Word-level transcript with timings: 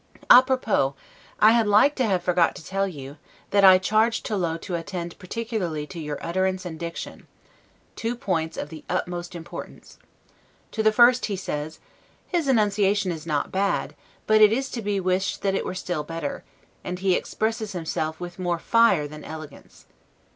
'A 0.31 0.41
propos', 0.41 0.93
I 1.39 1.51
had 1.51 1.67
like 1.67 1.93
to 1.97 2.05
have 2.05 2.23
forgot 2.23 2.55
to 2.55 2.65
tell 2.65 2.87
you, 2.87 3.17
that 3.51 3.63
I 3.63 3.77
charged 3.77 4.25
Tollot 4.25 4.59
to 4.63 4.73
attend 4.73 5.19
particularly 5.19 5.85
to 5.85 5.99
your 5.99 6.17
utterence 6.25 6.65
and 6.65 6.79
diction; 6.79 7.27
two 7.95 8.15
points 8.15 8.57
of 8.57 8.69
the 8.69 8.83
utmost 8.89 9.35
importance. 9.35 9.99
To 10.71 10.81
the 10.81 10.91
first 10.91 11.27
he 11.27 11.35
says: 11.35 11.77
"His 12.27 12.47
enunciation 12.47 13.11
is 13.11 13.27
not 13.27 13.51
bad, 13.51 13.93
but 14.25 14.41
it 14.41 14.51
is 14.51 14.71
to 14.71 14.81
be 14.81 14.99
wished 14.99 15.43
that 15.43 15.53
it 15.53 15.63
were 15.65 15.75
still 15.75 16.01
better; 16.03 16.43
and 16.83 16.97
he 16.97 17.13
expresses 17.13 17.73
himself 17.73 18.19
with 18.19 18.39
more 18.39 18.57
fire 18.57 19.07
than 19.07 19.23
elegance. 19.23 19.85